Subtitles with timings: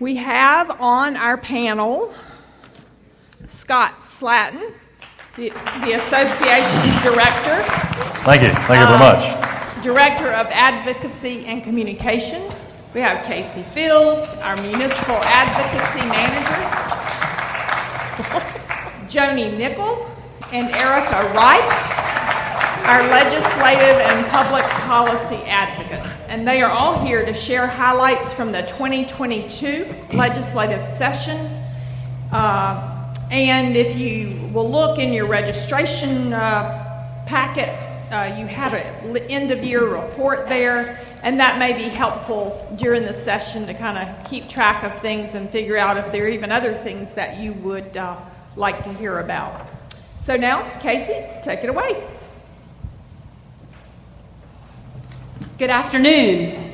[0.00, 2.12] We have on our panel
[3.46, 4.72] Scott Slatton,
[5.36, 7.62] the, the association's director.
[8.24, 8.48] Thank you.
[8.66, 9.82] Thank you very Uh, much.
[9.84, 12.64] Director of Advocacy and Communications.
[12.94, 16.62] We have Casey Fields, our municipal advocacy manager.
[19.08, 20.08] Joni Nickel
[20.52, 21.80] and Erica Wright,
[22.86, 25.93] our legislative and public policy advocates.
[26.34, 31.36] And they are all here to share highlights from the 2022 legislative session.
[32.32, 37.68] Uh, and if you will look in your registration uh, packet,
[38.12, 43.04] uh, you have an end of year report there, and that may be helpful during
[43.04, 46.28] the session to kind of keep track of things and figure out if there are
[46.28, 48.18] even other things that you would uh,
[48.56, 49.68] like to hear about.
[50.18, 52.02] So now, Casey, take it away.
[55.56, 56.72] Good afternoon.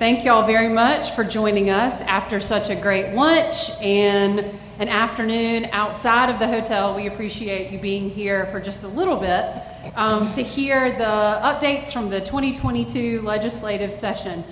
[0.00, 4.40] Thank you all very much for joining us after such a great lunch and
[4.80, 6.96] an afternoon outside of the hotel.
[6.96, 9.54] We appreciate you being here for just a little bit
[9.94, 14.42] um, to hear the updates from the 2022 legislative session.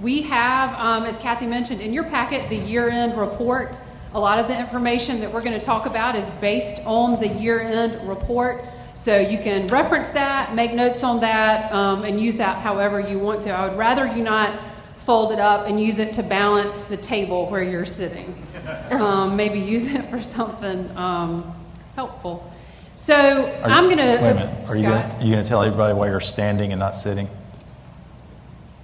[0.00, 3.76] We have, um, as Kathy mentioned, in your packet the year end report.
[4.14, 7.26] A lot of the information that we're going to talk about is based on the
[7.26, 8.64] year end report.
[8.94, 13.18] So you can reference that, make notes on that, um, and use that however you
[13.18, 13.50] want to.
[13.50, 14.58] I would rather you not
[14.98, 18.46] fold it up and use it to balance the table where you're sitting.
[18.90, 21.54] Um, maybe use it for something um,
[21.96, 22.52] helpful.
[22.94, 24.04] So Are you- I'm going to.
[24.22, 24.68] Wait a minute.
[24.68, 26.94] Are you Scott, going to, you going to tell everybody why you're standing and not
[26.94, 27.28] sitting?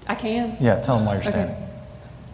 [0.07, 0.57] I can.
[0.61, 1.43] Yeah, tell them why you're standing.
[1.43, 1.55] Okay.
[1.55, 1.69] standing.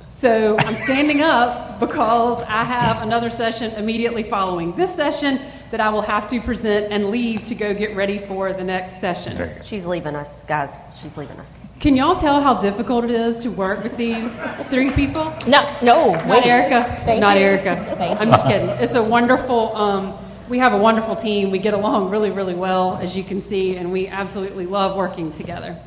[0.09, 5.41] So I'm standing up because I have another session immediately following this session
[5.73, 9.01] that I will have to present and leave to go get ready for the next
[9.01, 9.51] session.
[9.63, 10.83] She's leaving us, guys.
[11.01, 11.61] She's leaving us.
[11.81, 15.35] Can y'all tell how difficult it is to work with these three people?
[15.49, 16.85] No, no, Not Erica.
[17.07, 17.45] Thank Not you.
[17.45, 17.95] Erica.
[17.97, 18.69] Thank I'm just kidding.
[18.69, 19.75] It's a wonderful.
[19.75, 20.13] Um,
[20.51, 21.51] we have a wonderful team.
[21.51, 25.33] We get along really, really well, as you can see, and we absolutely love working
[25.33, 25.79] together.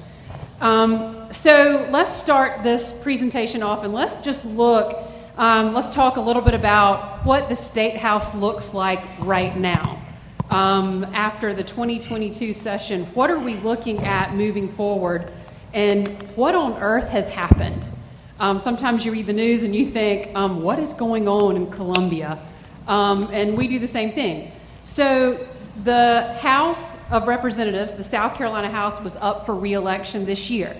[0.61, 5.11] Um, so let's start this presentation off, and let's just look.
[5.37, 10.01] Um, let's talk a little bit about what the state house looks like right now.
[10.49, 15.29] Um, after the 2022 session, what are we looking at moving forward,
[15.73, 16.07] and
[16.37, 17.89] what on earth has happened?
[18.39, 21.69] Um, sometimes you read the news and you think, um, what is going on in
[21.69, 22.39] Columbia?
[22.87, 24.53] Um, and we do the same thing.
[24.83, 25.45] So,
[25.83, 30.77] the House of Representatives, the South Carolina House, was up for reelection this year.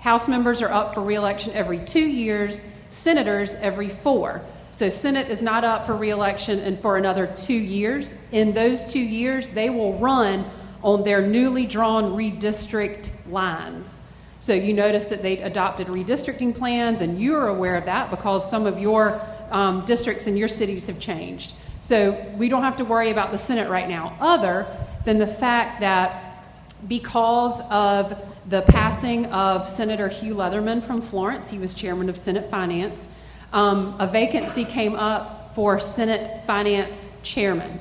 [0.00, 2.62] House members are up for reelection every two years,
[2.92, 4.42] senators every four.
[4.70, 8.14] So, Senate is not up for reelection and for another two years.
[8.30, 10.46] In those two years, they will run
[10.82, 14.00] on their newly drawn redistrict lines.
[14.42, 18.66] So you notice that they adopted redistricting plans, and you're aware of that because some
[18.66, 19.20] of your
[19.52, 21.54] um, districts in your cities have changed.
[21.78, 24.66] So we don't have to worry about the Senate right now, other
[25.04, 26.44] than the fact that
[26.88, 32.50] because of the passing of Senator Hugh Leatherman from Florence, he was chairman of Senate
[32.50, 33.14] Finance,
[33.52, 37.78] um, a vacancy came up for Senate Finance chairman.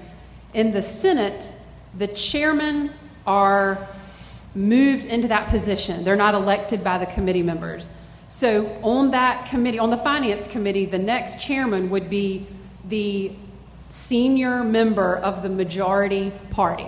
[0.54, 1.52] In the Senate,
[1.98, 2.92] the chairmen
[3.26, 3.88] are
[4.54, 6.04] moved into that position.
[6.04, 7.92] They're not elected by the committee members.
[8.28, 12.48] So, on that committee, on the finance committee, the next chairman would be
[12.88, 13.32] the
[13.90, 16.88] senior member of the majority party,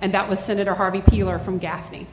[0.00, 2.06] and that was Senator Harvey Peeler from Gaffney.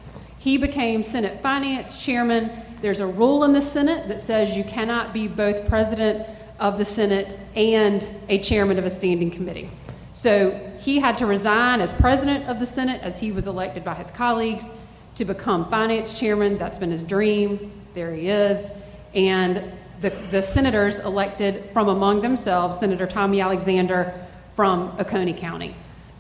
[0.46, 2.52] He became Senate Finance Chairman.
[2.80, 6.24] There's a rule in the Senate that says you cannot be both president
[6.60, 9.72] of the Senate and a chairman of a standing committee.
[10.14, 10.52] So
[10.82, 14.12] he had to resign as president of the Senate as he was elected by his
[14.12, 14.70] colleagues
[15.16, 16.60] to become finance chairman.
[16.60, 17.72] That's been his dream.
[17.96, 18.72] There he is.
[19.16, 24.14] And the, the senators elected from among themselves Senator Tommy Alexander
[24.54, 25.74] from Oconee County.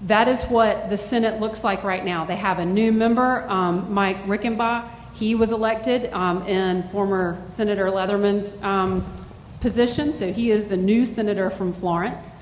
[0.05, 2.25] That is what the Senate looks like right now.
[2.25, 4.87] They have a new member, um, Mike Reichenbach.
[5.15, 9.03] He was elected um, in former Senator Leatherman's um,
[9.61, 12.35] position, so he is the new senator from Florence.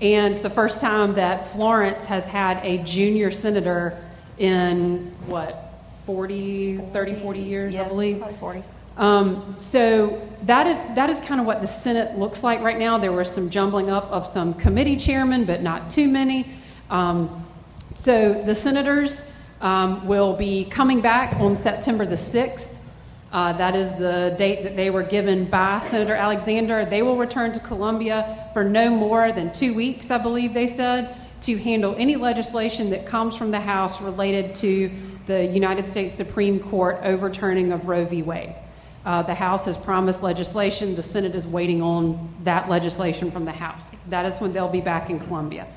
[0.00, 4.02] And it's the first time that Florence has had a junior senator
[4.38, 5.74] in what,
[6.06, 8.18] 40, 30, 40 years, I believe?
[8.20, 8.64] Probably 40.
[8.96, 12.98] Um, so that is that is kind of what the Senate looks like right now.
[12.98, 16.46] There was some jumbling up of some committee chairmen, but not too many.
[16.90, 17.44] Um,
[17.94, 22.76] so the senators um, will be coming back on September the sixth.
[23.32, 26.84] Uh, that is the date that they were given by Senator Alexander.
[26.84, 31.14] They will return to Columbia for no more than two weeks, I believe they said,
[31.42, 34.90] to handle any legislation that comes from the House related to
[35.26, 38.22] the United States Supreme Court overturning of Roe v.
[38.22, 38.54] Wade.
[39.04, 40.96] Uh, the House has promised legislation.
[40.96, 43.92] The Senate is waiting on that legislation from the House.
[44.08, 45.68] That is when they'll be back in Columbia.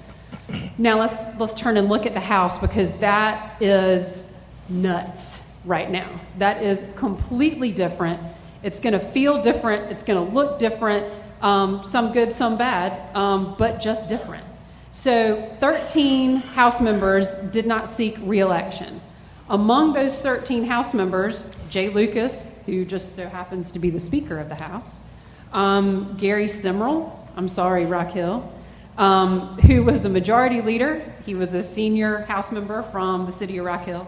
[0.77, 4.23] Now let's let's turn and look at the House because that is
[4.69, 6.09] nuts right now.
[6.37, 8.19] That is completely different.
[8.63, 9.91] It's going to feel different.
[9.91, 11.11] It's going to look different.
[11.41, 14.45] Um, some good, some bad, um, but just different.
[14.93, 19.01] So, 13 House members did not seek reelection.
[19.49, 24.39] Among those 13 House members, Jay Lucas, who just so happens to be the Speaker
[24.39, 25.03] of the House,
[25.51, 28.49] um, Gary Simrill, I'm sorry, Rock Hill,
[28.97, 31.03] um, who was the majority leader.
[31.25, 34.07] He was a senior House member from the city of Rock Hill,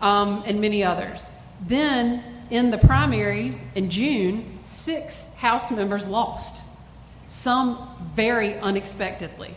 [0.00, 1.30] um, and many others.
[1.66, 6.62] Then, in the primaries in June, six House members lost,
[7.28, 9.54] some very unexpectedly.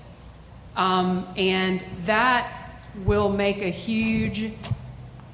[0.75, 2.71] Um, and that
[3.05, 4.51] will make a huge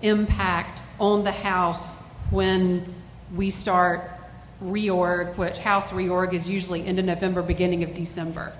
[0.01, 1.95] impact on the House
[2.29, 2.93] when
[3.33, 4.09] we start
[4.63, 8.53] reorg, which House reorg is usually end of November, beginning of December.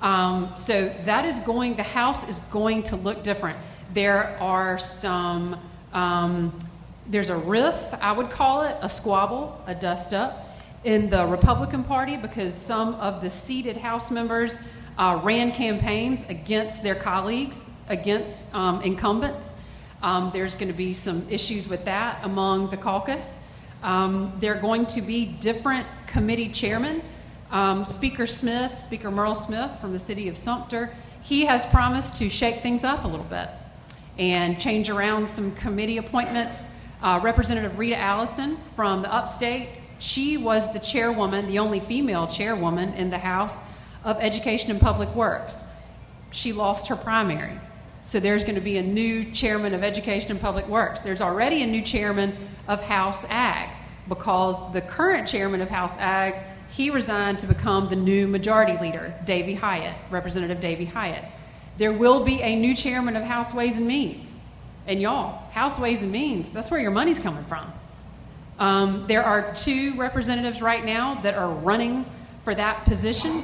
[0.00, 3.58] Um, so that is going, the House is going to look different.
[3.92, 5.60] There are some,
[5.92, 6.58] um,
[7.06, 11.82] there's a riff, I would call it, a squabble, a dust up in the Republican
[11.82, 14.58] Party because some of the seated House members
[14.96, 19.60] uh, ran campaigns against their colleagues, against um, incumbents.
[20.02, 23.44] Um, there's going to be some issues with that among the caucus.
[23.82, 27.02] Um, there are going to be different committee chairmen.
[27.50, 30.90] Um, Speaker Smith, Speaker Murrell Smith from the city of Sumter,
[31.22, 33.48] he has promised to shake things up a little bit
[34.18, 36.64] and change around some committee appointments.
[37.02, 39.68] Uh, Representative Rita Allison from the upstate,
[39.98, 43.62] she was the chairwoman, the only female chairwoman in the House
[44.04, 45.82] of Education and Public Works.
[46.30, 47.58] She lost her primary.
[48.04, 51.02] So there's going to be a new chairman of Education and Public Works.
[51.02, 52.36] There's already a new chairman
[52.66, 53.70] of House Ag
[54.08, 56.34] because the current chairman of House Ag,
[56.70, 61.24] he resigned to become the new majority leader, Davey Hiott, Representative Davey Hiott.
[61.78, 64.40] There will be a new chairman of House Ways and Means.
[64.86, 67.72] And y'all, House Ways and Means, that's where your money's coming from.
[68.58, 72.04] Um, there are two representatives right now that are running
[72.42, 73.42] for that position.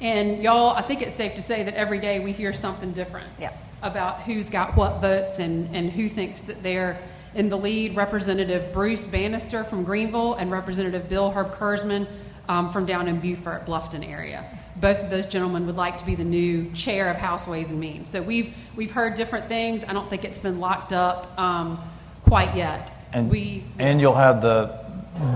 [0.00, 3.28] And y'all, I think it's safe to say that every day we hear something different
[3.40, 3.52] Yeah.
[3.82, 6.98] about who's got what votes and, and who thinks that they're
[7.34, 7.96] in the lead.
[7.96, 12.06] Representative Bruce Bannister from Greenville and Representative Bill Herbkersman
[12.48, 14.44] um, from down in Beaufort, Bluffton area.
[14.76, 17.80] Both of those gentlemen would like to be the new chair of House Ways and
[17.80, 18.08] Means.
[18.08, 19.84] So we've we've heard different things.
[19.84, 21.78] I don't think it's been locked up um,
[22.24, 22.92] quite yet.
[23.12, 24.78] And, we and you'll have the,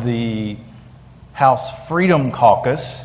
[0.05, 0.57] the
[1.33, 3.05] House Freedom Caucus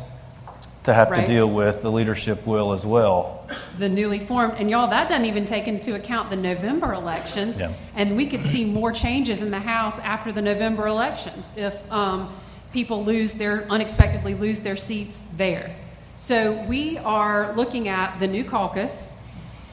[0.84, 1.22] to have Right.
[1.22, 1.80] to deal with.
[1.82, 3.48] The leadership will as well.
[3.78, 4.54] the newly formed.
[4.58, 7.58] And y'all, that doesn't even take into account the November elections.
[7.58, 7.72] Yeah.
[7.94, 12.30] And we could see more changes in the House after the November elections if um,
[12.76, 15.74] people lose their unexpectedly lose their seats there.
[16.16, 19.14] So we are looking at the new caucus,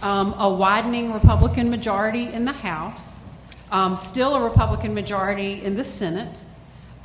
[0.01, 3.29] um, a widening Republican majority in the House,
[3.73, 6.43] um, still a Republican majority in the Senate.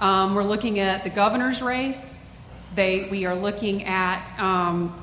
[0.01, 2.39] Um, we're looking at the governor's race.
[2.77, 4.95] They, we are looking at um,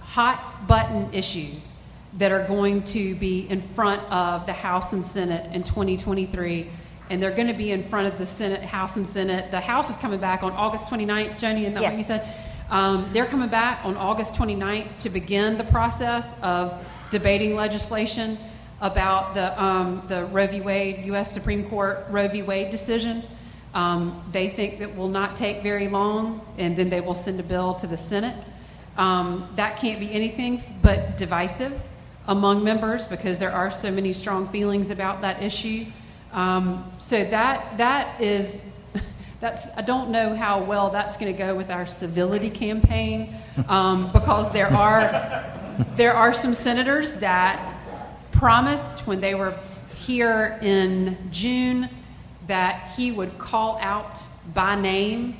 [0.00, 1.72] hot button issues
[2.18, 6.68] that are going to be in front of the House and Senate in 2023.
[7.10, 9.50] And they're going to be in front of the Senate, House and Senate.
[9.50, 12.36] The House is coming back on August 29th, Joni, isn't that what you said?
[12.70, 18.38] Um, they're coming back on August 29th to begin the process of debating legislation
[18.80, 20.60] about the, um, the Roe v.
[20.60, 21.30] Wade, U.S.
[21.30, 22.42] Supreme Court Roe v.
[22.42, 23.22] Wade decision.
[23.74, 27.42] Um, they think that will not take very long, and then they will send a
[27.42, 28.34] bill to the Senate.
[28.96, 31.80] Um, that can't be anything but divisive
[32.26, 35.86] among members because there are so many strong feelings about that issue.
[36.32, 38.64] Um, so that that is
[39.40, 43.36] that's I don't know how well that's going to go with our civility campaign
[43.68, 45.44] um, because there are
[45.96, 47.76] there are some senators that
[48.32, 49.54] promised when they were
[49.94, 51.88] here in June
[52.46, 54.18] that he would call out
[54.54, 55.36] by name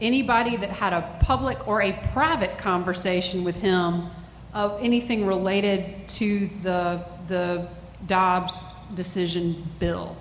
[0.00, 4.06] anybody that had a public or a private conversation with him
[4.54, 7.66] of anything related to the the
[8.06, 10.16] Dobbs decision bill.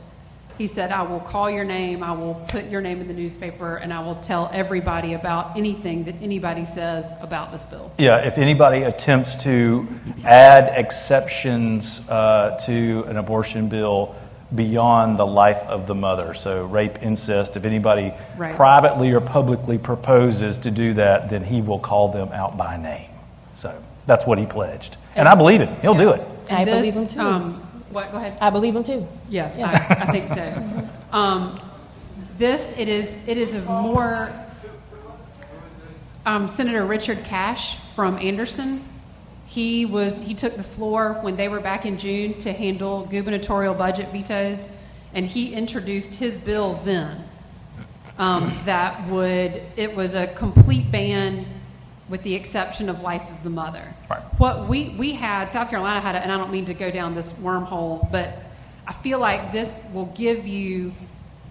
[0.59, 3.77] He said, I will call your name, I will put your name in the newspaper,
[3.77, 7.93] and I will tell everybody about anything that anybody says about this bill.
[7.97, 9.87] Yeah, if anybody attempts to
[10.25, 14.17] add exceptions uh, to an abortion bill
[14.53, 18.53] beyond the life of the mother, so rape, incest, if anybody Right.
[18.53, 23.09] privately or publicly proposes to do that, then he will call them out by name.
[23.53, 23.73] So
[24.05, 24.97] that's what he pledged.
[25.15, 25.69] And I believe it.
[25.81, 26.21] He'll do it.
[26.49, 27.21] And I this, believe him too.
[27.21, 28.11] Um, what?
[28.11, 28.37] Go ahead.
[28.41, 29.07] I believe him too.
[29.29, 29.69] Yeah, Yeah.
[29.89, 30.85] I, I think so.
[31.11, 31.59] Um,
[32.37, 34.31] this it is it is a more
[36.23, 38.83] um, Senator Richard Cash from Anderson.
[39.47, 43.73] He was he took the floor when they were back in June to handle gubernatorial
[43.73, 44.69] budget vetoes,
[45.15, 47.23] and he introduced his bill then.
[48.19, 51.47] Um, that would it was a complete ban
[52.09, 53.93] with the exception of life of the mother.
[54.09, 54.19] Right.
[54.37, 57.15] What we we had South Carolina had, a, and I don't mean to go down
[57.15, 58.37] this wormhole, but
[58.87, 60.93] I feel like this will give you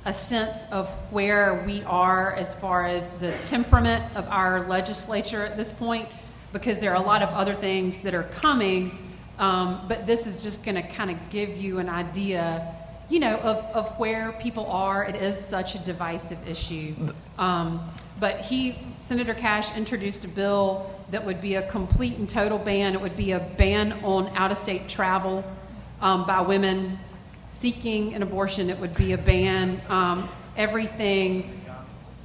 [0.04, 5.56] a sense of where we are as far as the temperament of our legislature at
[5.56, 6.08] this point,
[6.52, 8.96] because there are a lot of other things that are coming.
[9.38, 12.74] Um, but this is just going to kind of give you an idea,
[13.08, 15.04] you know, of, of where people are.
[15.04, 16.94] It is such a divisive issue.
[17.38, 17.88] Um,
[18.20, 22.94] but he, Senator Cash, introduced a bill that would be a complete and total ban.
[22.94, 25.44] It would be a ban on out of state travel
[26.00, 26.98] um, by women
[27.48, 28.70] seeking an abortion.
[28.70, 29.80] It would be a ban.
[29.88, 31.54] Um, everything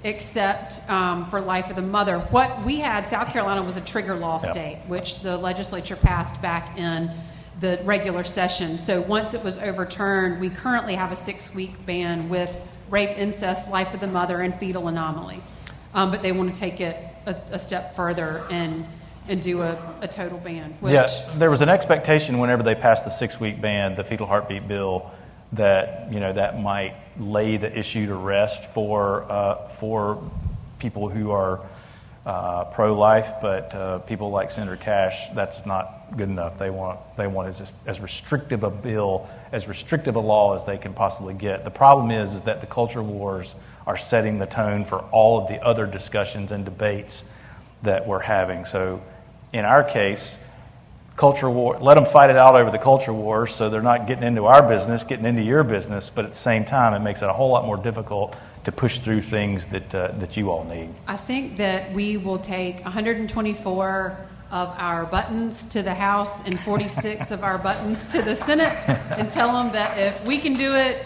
[0.04, 2.20] except um, for life of the mother.
[2.20, 4.52] What we had, South Carolina was a trigger law Yep.
[4.52, 7.10] state, which the legislature passed back in
[7.62, 8.78] the regular session.
[8.78, 12.54] So once it was overturned, we currently have a six week ban with
[12.90, 15.42] rape, incest, life of the mother, and fetal anomaly.
[15.94, 18.86] Um, but they want to take it a, a step further and,
[19.28, 20.76] and do a, a total ban.
[20.80, 24.68] Which, Yeah, there was an expectation whenever they passed the six-week ban, the fetal heartbeat
[24.68, 25.12] bill,
[25.54, 30.24] that you know that might lay the issue to rest for uh, for
[30.80, 31.62] people who are
[32.26, 36.58] uh, pro-life, but uh, people like Senator Cash, that's not good enough.
[36.58, 40.78] They want they want as as restrictive a bill, as restrictive a law as they
[40.78, 41.64] can possibly get.
[41.66, 45.48] The problem is, is that the culture wars are setting the tone for all of
[45.48, 47.25] the other discussions and debates
[47.84, 48.66] that we're having.
[48.66, 49.02] So,
[49.52, 50.38] in our case,
[51.16, 54.24] culture war, let them fight it out over the culture wars so they're not getting
[54.24, 57.30] into our business, getting into your business, but at the same time, it makes it
[57.30, 60.90] a whole lot more difficult to push through things that, uh, that you all need.
[61.08, 64.18] I think that we will take 124
[64.52, 68.78] of our buttons to the House and 46 of our buttons to the Senate
[69.18, 71.06] and tell them that if we can do it,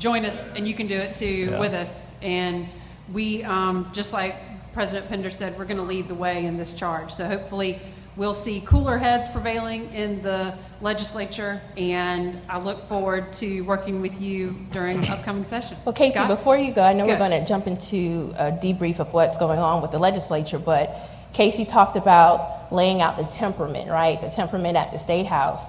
[0.00, 1.60] join us and you can do it too Yeah.
[1.60, 2.18] with us.
[2.22, 2.66] And
[3.12, 4.34] we, um, just like
[4.72, 7.12] President Pender said, we're going to lead the way in this charge.
[7.12, 7.78] So hopefully
[8.16, 11.60] we'll see cooler heads prevailing in the legislature.
[11.76, 15.76] And I look forward to working with you during upcoming session.
[15.84, 16.28] Well, Casey, Scott?
[16.28, 17.12] before you go, I know Go.
[17.12, 20.96] we're going to jump into a debrief of what's going on with the legislature, but
[21.34, 24.20] Casey talked about laying out the temperament, right?
[24.20, 25.64] The temperament at the State House.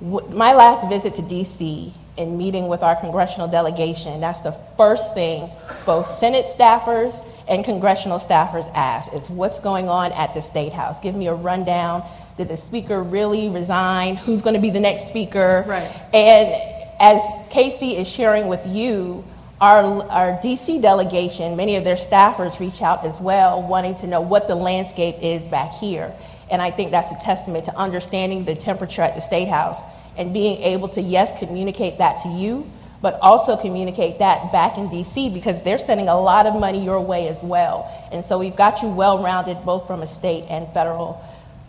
[0.00, 1.92] My last visit to D.C.
[2.18, 5.50] and meeting with our congressional delegation, that's the first thing
[5.84, 10.98] both Senate staffers and congressional staffers ask is what's going on at the State House?
[11.00, 12.04] Give me a rundown.
[12.36, 14.16] Did the speaker really resign?
[14.16, 15.64] Who's going to be the next speaker?
[15.66, 15.90] Right.
[16.12, 16.54] And
[17.00, 19.24] as Casey is sharing with you,
[19.60, 24.20] our, our DC delegation, many of their staffers reach out as well, wanting to know
[24.20, 26.14] what the landscape is back here.
[26.50, 29.78] And I think that's a testament to understanding the temperature at the State House
[30.16, 32.70] and being able to, yes, communicate that to you,
[33.02, 37.00] but also communicate that back in DC because they're sending a lot of money your
[37.00, 37.90] way as well.
[38.12, 41.22] And so we've got you well rounded both from a state and federal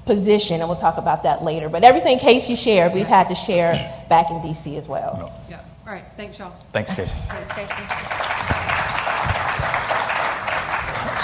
[0.05, 1.69] position, and we'll talk about that later.
[1.69, 3.73] But everything Casey shared, we've had to share
[4.09, 5.31] back in DC as well.
[5.49, 5.59] Yeah.
[5.85, 6.05] All right.
[6.15, 6.53] Thanks, y'all.
[6.71, 7.19] Thanks, Casey.
[7.27, 8.93] Thanks, Casey.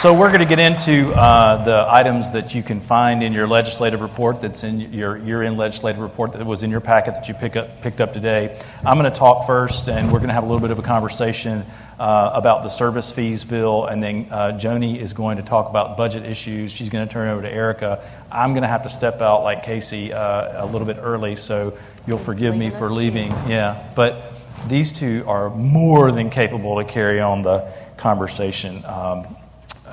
[0.04, 3.48] So we're going to get into uh, the items that you can find in your
[3.48, 4.42] legislative report.
[4.42, 7.82] That's in your year-end legislative report that was in your packet that you pick up,
[7.82, 8.62] picked up today.
[8.86, 10.82] I'm going to talk first, and we're going to have a little bit of a
[10.82, 11.64] conversation
[11.98, 15.96] uh, about the service fees bill, and then uh, Joni is going to talk about
[15.96, 16.74] budget issues.
[16.74, 18.06] She's going to turn it over to Erica.
[18.30, 21.78] I'm going to have to step out like Casey uh, a little bit early, so
[22.06, 22.98] you'll He's forgive me for us too.
[22.98, 23.32] leaving.
[23.48, 24.34] Yeah, but
[24.68, 28.84] these two are more than capable to carry on the conversation.
[28.84, 29.38] Um,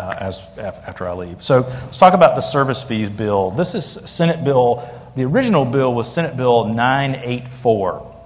[0.01, 1.43] uh, as af- after I leave.
[1.43, 3.51] So let's talk about the service fees bill.
[3.51, 4.89] This is Senate Bill.
[5.15, 8.17] The original bill was Senate Bill 984,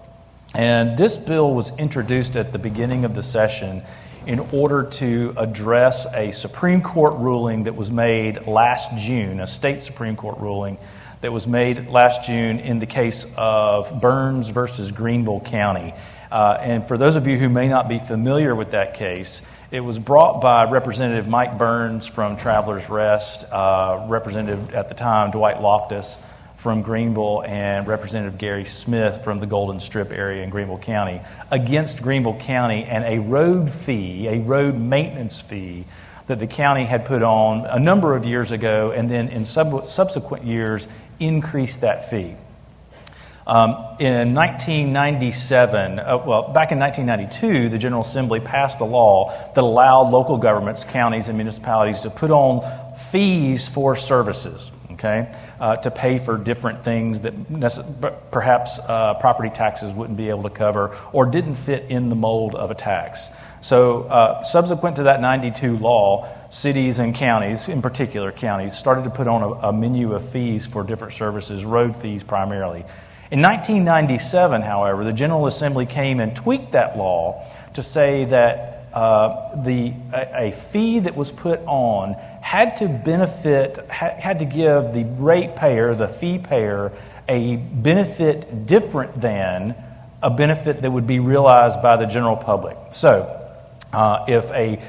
[0.54, 3.82] and this bill was introduced at the beginning of the session
[4.26, 9.82] in order to address a Supreme Court ruling that was made last June, a state
[9.82, 10.78] Supreme Court ruling
[11.22, 15.92] that was made last June in the case of Burns versus Greenville County.
[16.30, 19.42] Uh, and for those of you who may not be familiar with that case,
[19.74, 25.32] it was brought by Representative Mike Burns from Travelers Rest, uh, Representative at the time
[25.32, 30.78] Dwight Loftis from Greenville, and Representative Gary Smith from the Golden Strip area in Greenville
[30.78, 35.86] County against Greenville County and a road fee, a road maintenance fee
[36.28, 39.86] that the county had put on a number of years ago, and then in sub-
[39.86, 40.86] subsequent years
[41.18, 42.36] increased that fee.
[43.46, 49.62] Um, in 1997, uh, well, back in 1992, the General Assembly passed a law that
[49.62, 52.62] allowed local governments, counties, and municipalities to put on
[52.96, 59.50] fees for services, okay, uh, to pay for different things that necess- perhaps uh, property
[59.50, 63.28] taxes wouldn't be able to cover or didn't fit in the mold of a tax.
[63.60, 69.10] So, uh, subsequent to that 92 law, cities and counties, in particular counties, started to
[69.10, 72.84] put on a, a menu of fees for different services, road fees primarily.
[73.34, 79.60] In 1997, however, the General Assembly came and tweaked that law to say that uh,
[79.60, 84.92] the, a, a, fee that was put on had to benefit, ha, had to give
[84.92, 86.92] the ratepayer, the fee payer,
[87.28, 89.74] a benefit different than
[90.22, 92.76] a benefit that would be realized by the general public.
[92.90, 93.24] So,
[93.92, 94.80] uh, if a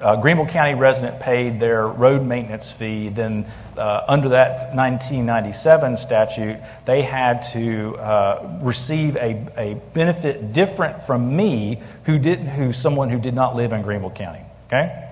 [0.00, 3.46] uh, Greenville County resident paid their road maintenance fee, then
[3.76, 11.36] uh, under that 1997 statute, they had to uh, receive a, a benefit different from
[11.36, 14.42] me, who didn't, who's someone who did not live in Greenville County.
[14.66, 15.10] Okay,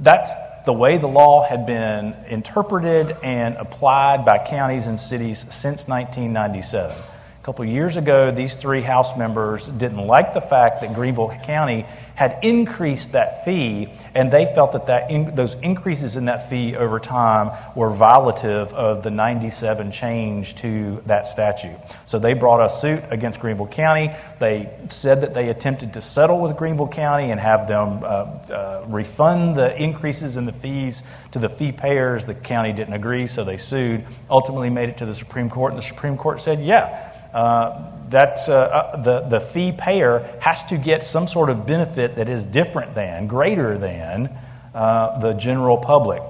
[0.00, 0.34] that's
[0.64, 6.96] the way the law had been interpreted and applied by counties and cities since 1997.
[7.42, 11.86] A couple years ago, these three House members didn't like the fact that Greenville County
[12.14, 16.76] had increased that fee, and they felt that, that in, those increases in that fee
[16.76, 21.74] over time were violative of the 97 change to that statute.
[22.04, 24.12] So they brought a suit against Greenville County.
[24.38, 28.84] They said that they attempted to settle with Greenville County and have them uh, uh,
[28.86, 32.24] refund the increases in the fees to the fee payers.
[32.24, 34.04] The county didn't agree, so they sued.
[34.30, 37.08] Ultimately, made it to the Supreme Court, and the Supreme Court said, yeah.
[37.32, 42.16] Uh, that uh, uh, the, the fee payer has to get some sort of benefit
[42.16, 44.30] that is different than, greater than
[44.74, 46.22] uh, the general public.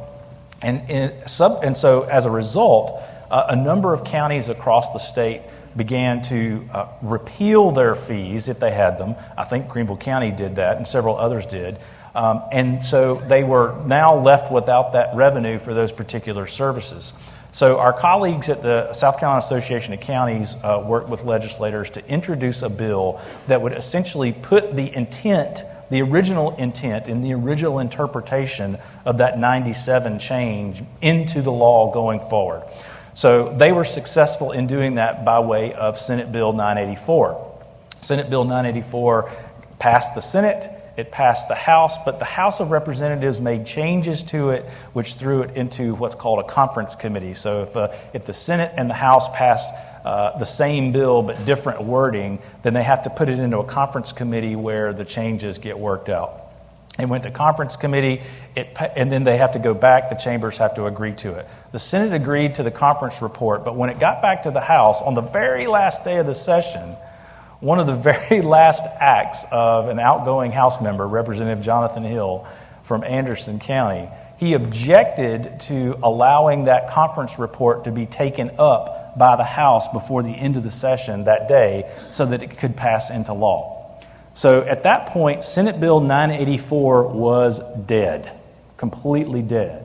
[0.63, 5.01] And, and, sub, and so, as a result, uh, a number of counties across the
[5.01, 5.43] state
[5.77, 9.17] began to uh, repeal their fees if they had them.
[9.37, 11.79] I think Greenville County did that, and several others did.
[12.15, 17.15] Um, and so they were now left without that revenue for those particular services.
[17.55, 22.09] So, our colleagues at the South Carolina Association of Counties uh, worked with legislators to
[22.09, 27.79] introduce a bill that would essentially put the intent, the original intent, and the original
[27.79, 32.63] interpretation of that 97 change into the law going forward.
[33.13, 37.59] So, they were successful in doing that by way of Senate Bill 984.
[38.01, 39.31] Senate Bill 984
[39.79, 40.71] passed the Senate.
[40.97, 45.43] It passed the House, but the House of Representatives made changes to it, which threw
[45.43, 47.35] it into what's called a conference committee.
[47.35, 49.75] So if, uh, if the Senate and the House passed
[50.05, 53.65] uh, the same bill but different wording, then they have to put it into a
[53.65, 56.43] conference committee where the changes get worked out.
[56.99, 58.21] It went to conference committee,
[58.55, 60.11] it, and then they have to go back.
[60.11, 61.49] The chambers have to agree to it.
[61.73, 65.01] The Senate agreed to the conference report, but when it got back to the House
[65.01, 66.97] on the very last day of the session,
[67.63, 72.47] one of the very last acts of an outgoing House member, Representative Jonathan Hill
[72.83, 79.37] from Anderson County, he objected to allowing that conference report to be taken up by
[79.37, 83.11] the House before the end of the session that day so that it could pass
[83.11, 84.01] into law.
[84.35, 88.33] So at that point, Senate Bill 984 was dead,
[88.77, 89.85] completely dead.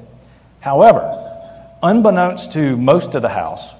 [0.62, 1.14] However,
[1.84, 3.76] unbeknownst to most of the House,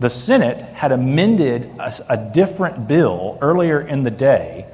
[0.00, 4.66] the Senate had amended a, a, different bill earlier in the day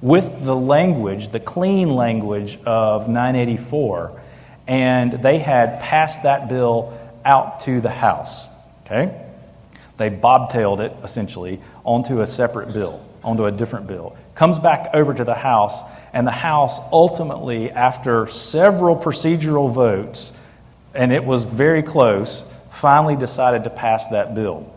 [0.00, 4.22] with the language, the clean language of 984,
[4.66, 8.48] and they had passed that bill out to the House.
[8.86, 9.14] Okay?
[9.98, 14.16] They bobtailed it, essentially, onto a separate bill, onto a different bill.
[14.34, 15.82] Comes back over to the House,
[16.14, 20.32] and the House ultimately, after several procedural votes,
[20.94, 24.72] and it was very close, finally decided to pass that bill.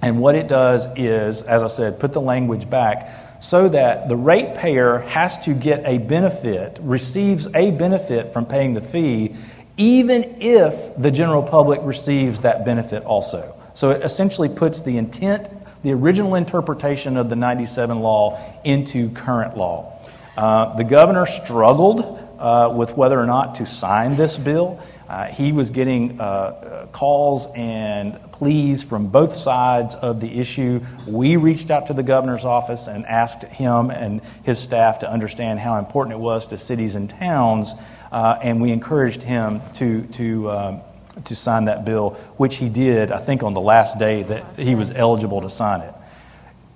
[0.00, 4.16] And what it does is, as I said, put the language back so that the
[4.16, 9.34] ratepayer has to get a benefit, receives a benefit from paying the fee,
[9.76, 13.54] even if the general public receives that benefit also.
[13.74, 15.48] So it essentially puts the intent,
[15.82, 19.98] the original interpretation of the 97 law into current law.
[20.36, 24.80] Uh, the governor struggled uh, with whether or not to sign this bill.
[25.12, 30.80] Uh, he was getting uh, uh, calls and pleas from both sides of the issue.
[31.06, 35.60] We reached out to the governor's office and asked him and his staff to understand
[35.60, 37.74] how important it was to cities and towns,
[38.10, 40.80] uh, and we encouraged him to, to, um,
[41.26, 44.74] to sign that bill, which he did, I think, on the last day that he
[44.74, 45.92] was eligible to sign it.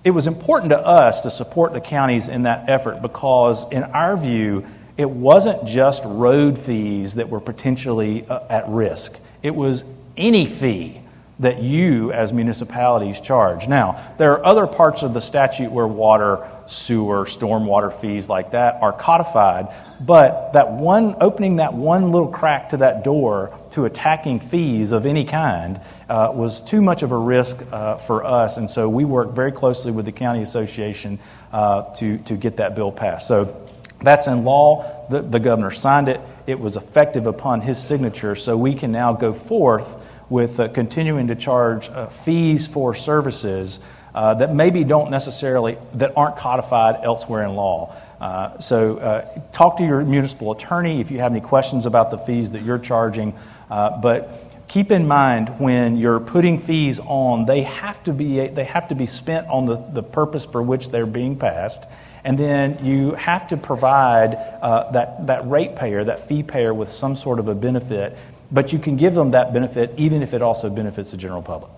[0.05, 4.15] It was important to us to support the counties in that effort because, in our
[4.15, 4.67] view,
[4.97, 9.85] it wasn't just road fees that were potentially uh, at risk, it was
[10.17, 11.01] any fee
[11.39, 13.69] that you, as municipalities, charge.
[13.69, 18.81] Now, there are other parts of the statute where water, sewer, stormwater fees like that
[18.81, 19.69] are codified,
[20.01, 25.05] but that one, opening that one little crack to that door to attacking fees of
[25.05, 25.79] any kind
[26.09, 29.53] uh, was too much of a risk uh, for us, and so we worked very
[29.53, 31.19] closely with the county association
[31.53, 33.29] uh, to, to get that bill passed.
[33.29, 33.66] So
[34.03, 35.07] that's in law.
[35.09, 36.21] The, the governor signed it.
[36.47, 41.29] It was effective upon his signature, so we can now go forth with uh, continuing
[41.29, 43.81] to charge uh, fees for services
[44.15, 47.95] uh, that maybe don't necessarily that aren't codified elsewhere in law.
[48.21, 52.19] Uh, so uh, talk to your municipal attorney if you have any questions about the
[52.19, 53.35] fees that you're charging.
[53.71, 58.65] Uh, but keep in mind when you're putting fees on, they have to be they
[58.65, 61.87] have to be spent on the, the purpose for which they're being passed.
[62.27, 67.15] And then you have to provide uh, that, that ratepayer, that fee payer, with some
[67.15, 68.19] sort of a benefit.
[68.51, 71.71] But you can give them that benefit even if it also benefits the general public.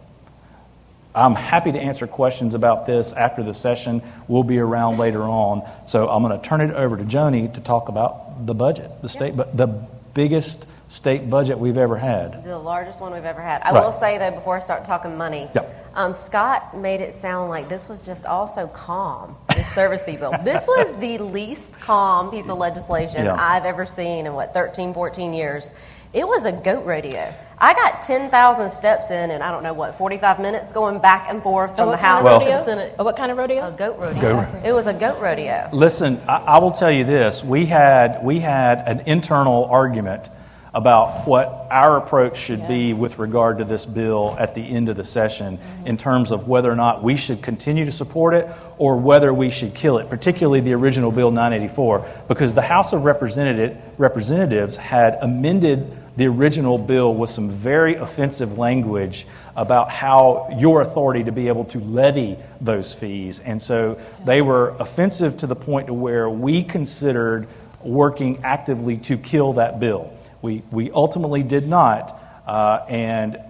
[1.15, 4.03] I'm happy to answer questions about this after the session.
[4.27, 5.69] We'll be around later on.
[5.87, 9.09] So I'm going to turn it over to Joni to talk about the budget, the
[9.11, 9.67] state, but the
[10.15, 12.43] biggest state budget we've ever had.
[12.45, 13.61] The largest one we've ever had.
[13.63, 13.85] I Right.
[13.85, 15.78] will say though, before I start talking money, Yep.
[15.99, 19.37] Um, Scott made it sound like this was just all so calm.
[19.55, 20.33] This service fee bill.
[20.45, 23.35] This was the least calm piece of legislation Yeah.
[23.35, 25.71] I've ever seen in what 13, 14 years.
[26.15, 27.35] It was a goat rodeo.
[27.59, 31.43] I got 10,000 steps in, and I don't know what 45 minutes going back and
[31.43, 32.65] forth from Oh, the House of Well- to the?
[32.65, 32.95] Senate.
[32.99, 33.67] Oh, what kind of rodeo?
[33.67, 34.21] A goat rodeo.
[34.21, 35.69] Goat It was a goat rodeo.
[35.73, 40.31] Listen, I, I will tell you this: we had we had an internal argument
[40.79, 44.97] about what our approach should be with regard to this bill at the end of
[44.97, 48.97] the session, in terms of whether or not we should continue to support it or
[48.97, 50.09] whether we should kill it.
[50.09, 56.79] Particularly the original Bill 984, because the House of Representative, Representatives had amended the original
[56.79, 62.37] bill with some very offensive language about how your authority to be able to levy
[62.61, 63.41] those fees.
[63.41, 67.49] And so they were offensive to the point to where we considered
[67.83, 70.13] working actively to kill that bill.
[70.43, 72.19] We, we ultimately did not.
[72.47, 73.41] Uh, and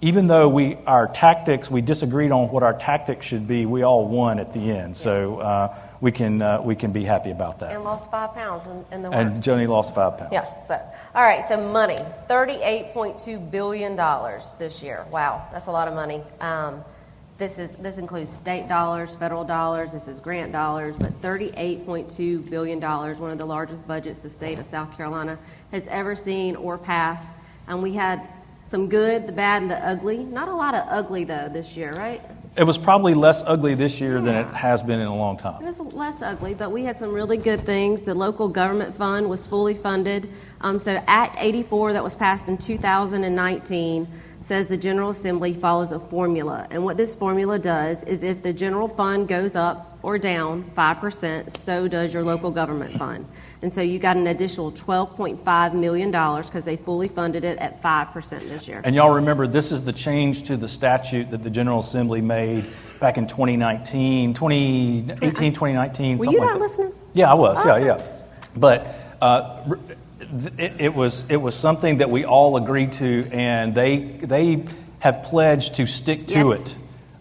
[0.00, 4.08] even though we, our tactics, we disagreed on what our tactics should be, we all
[4.08, 4.96] won at the end.
[4.96, 7.72] So uh, we, can, uh, we can be happy about that.
[7.72, 9.46] And lost five pounds in, in the And works.
[9.46, 10.32] Joni lost five pounds.
[10.32, 10.40] Yeah.
[10.62, 10.80] So,
[11.14, 11.44] all right.
[11.44, 11.98] So money,
[12.28, 15.04] thirty-eight point two billion dollars this year.
[15.10, 16.22] Wow, that's a lot of money.
[16.40, 16.82] Um,
[17.40, 19.92] this is this includes state dollars, federal dollars.
[19.92, 24.20] This is grant dollars, but thirty-eight point two billion dollars, one of the largest budgets
[24.20, 25.38] the state of South Carolina
[25.72, 27.40] has ever seen or passed.
[27.66, 28.28] And we had
[28.62, 30.18] some good, the bad, and the ugly.
[30.18, 32.20] Not a lot of ugly though this year, right?
[32.56, 35.62] It was probably less ugly this year than it has been in a long time.
[35.62, 38.02] It was less ugly, but we had some really good things.
[38.02, 40.28] The local government fund was fully funded.
[40.60, 44.08] Um, so, Act 84 that was passed in 2019
[44.40, 46.66] says the General Assembly follows a formula.
[46.70, 51.50] And what this formula does is if the general fund goes up or down 5%,
[51.50, 53.26] so does your local government fund.
[53.60, 58.48] And so you got an additional $12.5 million because they fully funded it at 5%
[58.48, 58.80] this year.
[58.82, 62.64] And y'all remember, this is the change to the statute that the General Assembly made
[62.98, 66.18] back in 2019, 2018, 2019.
[66.18, 66.60] Were you like not that.
[66.60, 66.92] listening?
[67.12, 67.62] Yeah, I was.
[67.64, 68.02] Yeah, yeah.
[68.56, 69.74] But uh,
[70.58, 74.64] it, it was it was something that we all agreed to, and they they
[75.00, 76.72] have pledged to stick to Yes.
[76.72, 76.76] it.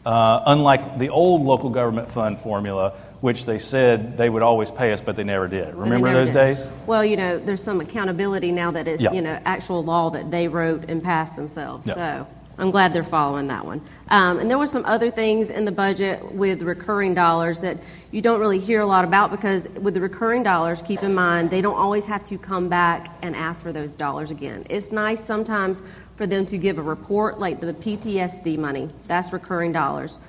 [0.05, 4.91] Uh, unlike the old local government fund formula, which they said they would always pay
[4.93, 5.75] us, but they never did.
[5.75, 6.33] Remember never those did.
[6.35, 6.69] days?
[6.87, 9.11] Well, you know, there's some accountability now that is, Yeah.
[9.11, 11.85] you know, actual law that they wrote and passed themselves.
[11.85, 11.93] Yeah.
[11.93, 12.27] So
[12.59, 13.79] I'm glad they're following that one.
[14.09, 17.77] Um, and there were some other things in the budget with recurring dollars that
[18.11, 21.51] you don't really hear a lot about because with the recurring dollars, keep in mind,
[21.51, 24.65] they don't always have to come back and ask for those dollars again.
[24.69, 25.81] It's nice sometimes
[26.17, 30.19] for them to give a report like the PTSD money, that's recurring dollars.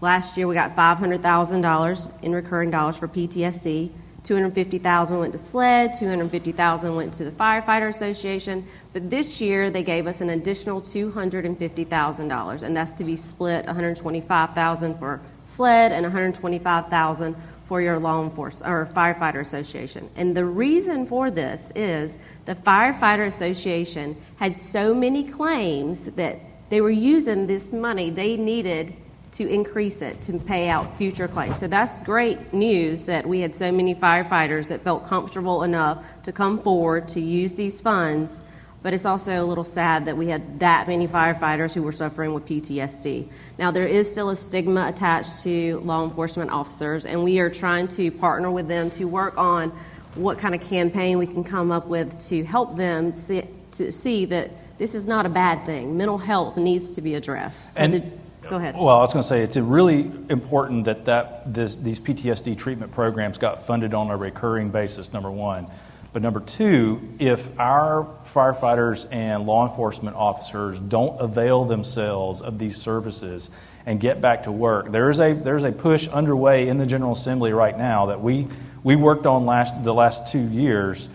[0.00, 3.90] Last year we got $500,000 in recurring dollars for PTSD.
[4.24, 10.06] 250,000 went to SLED, 250,000 went to the Firefighter Association, but this year they gave
[10.06, 17.80] us an additional $250,000 and that's to be split 125,000 for SLED and 125,000 for
[17.80, 20.08] your law enforcement or firefighter association.
[20.16, 26.80] And the reason for this is the firefighter association had so many claims that they
[26.80, 28.94] were using this money they needed
[29.34, 31.58] to increase it to pay out future claims.
[31.58, 36.32] So that's great news that we had so many firefighters that felt comfortable enough to
[36.32, 38.42] come forward to use these funds.
[38.82, 42.32] But it's also a little sad that we had that many firefighters who were suffering
[42.32, 43.28] with PTSD.
[43.58, 47.88] Now, there is still a stigma attached to law enforcement officers, and we are trying
[47.88, 49.70] to partner with them to work on
[50.14, 53.42] what kind of campaign we can come up with to help them see,
[53.72, 55.96] to see that this is not a bad thing.
[55.96, 57.74] Mental health needs to be addressed.
[57.74, 58.76] So And- the, go ahead.
[58.76, 62.92] Well, I was going to say it's really important that, that this, these PTSD treatment
[62.92, 65.66] programs got funded on a recurring basis, number one.
[66.12, 72.76] But number two, if our firefighters and law enforcement officers don't avail themselves of these
[72.80, 73.50] services
[73.84, 77.12] and get back to work, there is a, there's a push underway in the General
[77.12, 78.46] Assembly right now that we,
[78.84, 81.08] we worked on last, the last two years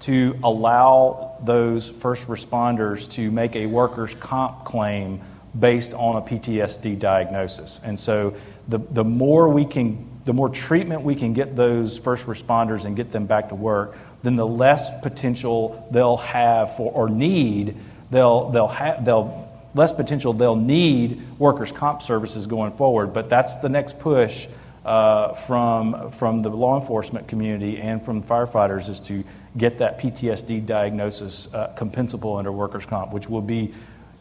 [0.00, 5.20] to allow those first responders to make a workers' comp claim
[5.58, 7.80] based on a PTSD diagnosis.
[7.84, 8.34] And so
[8.68, 12.96] the, the more we can, the more treatment we can get those first responders and
[12.96, 17.76] get them back to work, then the less potential they'll have for or need
[18.10, 23.12] they'll they'll have they'll less potential they'll need workers' comp services going forward.
[23.12, 24.48] But that's the next push
[24.84, 29.24] uh, from from the law enforcement community and from firefighters is to
[29.56, 33.72] get that PTSD diagnosis uh, compensable under workers' comp, which will be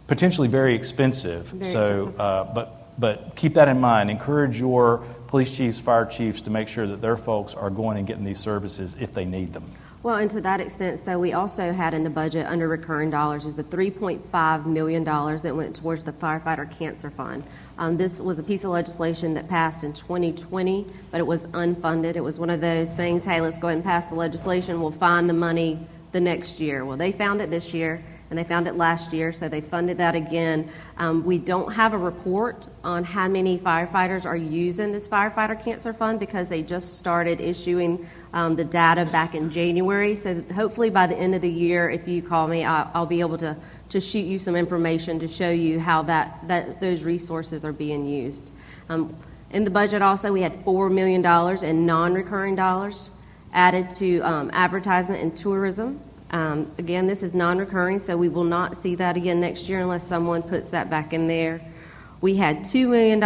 [0.07, 1.45] potentially very expensive.
[1.47, 2.19] Very so, expensive.
[2.19, 4.09] Uh, but but keep that in mind.
[4.09, 8.07] Encourage your police chiefs, fire chiefs to make sure that their folks are going and
[8.07, 9.65] getting these services if they need them.
[10.01, 13.47] Well, and to that extent, so we also had in the budget under recurring dollars
[13.47, 17.43] is the $3.5 million that went towards the firefighter cancer fund.
[17.79, 22.15] Um, this was a piece of legislation that passed in 2020, but it was unfunded.
[22.15, 24.91] It was one of those things, hey, let's go ahead and pass the legislation, we'll
[24.91, 25.79] find the money
[26.11, 26.85] the next year.
[26.85, 28.03] Well, they found it this year.
[28.29, 30.69] And they found it last year, so they funded that again.
[30.97, 35.93] Um, we don't have a report on how many firefighters are using this firefighter cancer
[35.93, 40.15] fund because they just started issuing um, the data back in January.
[40.15, 43.19] So hopefully by the end of the year, if you call me, I'll, I'll be
[43.19, 43.55] able to,
[43.89, 48.07] to shoot you some information to show you how that, that those resources are being
[48.07, 48.51] used.
[48.89, 49.15] Um,
[49.51, 51.23] in the budget, also, we had $4 million
[51.63, 53.11] in non recurring dollars
[53.53, 56.01] added to um, advertisement and tourism.
[56.31, 59.79] Um, again, this is non recurring, so we will not see that again next year
[59.79, 61.61] unless someone puts that back in there.
[62.21, 63.23] We had $2 million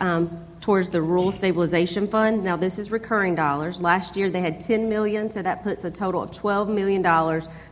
[0.00, 2.42] um, towards the Rural Stabilization Fund.
[2.42, 3.80] Now, this is recurring dollars.
[3.80, 7.04] Last year they had 10 million, so that puts a total of $12 million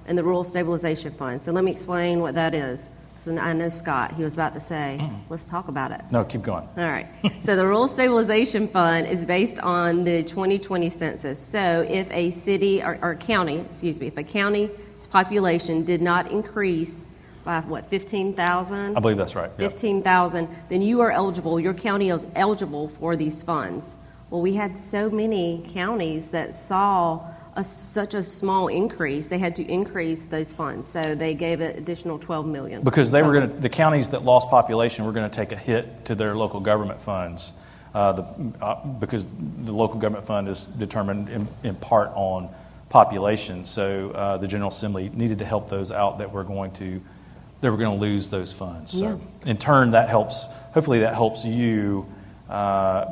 [0.07, 1.43] in the Rural Stabilization Fund.
[1.43, 2.91] So let me explain what that is.
[3.25, 5.21] 'Cause I know Scott, he was about to say, mm.
[5.29, 6.01] let's talk about it.
[6.11, 6.67] No, keep going.
[6.77, 7.07] All right.
[7.41, 11.39] so the Rural Stabilization Fund is based on the 2020 census.
[11.39, 14.71] So if a city or, or county, excuse me, if a county's
[15.11, 17.07] population did not increase
[17.45, 19.51] by what 15,000, I believe that's right.
[19.57, 19.69] Yeah.
[19.69, 21.61] 15,000, then you are eligible.
[21.61, 23.99] Your county is eligible for these funds.
[24.31, 27.21] Well, we had so many counties that saw
[27.55, 30.89] a, such a small increase, they had to increase those funds.
[30.89, 32.83] So they gave an additional 12 million.
[32.83, 35.57] Because they were going to, the counties that lost population were going to take a
[35.57, 37.53] hit to their local government funds.
[37.95, 38.23] Uh, the,
[38.63, 42.49] uh, because the local government fund is determined in, in part on
[42.89, 43.67] population.
[43.67, 47.03] So uh, the General Assembly needed to help those out that were going to,
[47.61, 48.93] that were going to lose those funds.
[48.93, 52.07] So in turn, that helps, hopefully that helps you
[52.49, 53.07] uh,